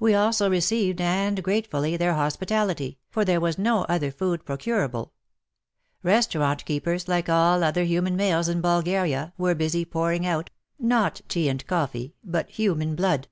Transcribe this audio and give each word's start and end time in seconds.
We 0.00 0.12
also 0.16 0.50
received, 0.50 1.00
and 1.00 1.40
grate 1.40 1.68
fully, 1.70 1.96
their 1.96 2.14
hospitality, 2.14 2.98
for 3.10 3.24
there 3.24 3.40
was 3.40 3.58
no 3.58 3.84
other 3.84 4.10
food 4.10 4.44
procurable. 4.44 5.12
Restaurant 6.02 6.64
keepers, 6.64 7.06
like 7.06 7.28
all 7.28 7.62
other 7.62 7.84
human 7.84 8.16
males 8.16 8.48
in 8.48 8.60
Bulgaria, 8.60 9.32
were 9.38 9.54
busy 9.54 9.84
pouring 9.84 10.26
out, 10.26 10.50
not 10.80 11.20
tea 11.28 11.48
and 11.48 11.64
coffee, 11.68 12.16
but 12.24 12.50
human 12.50 12.96
blood. 12.96 13.28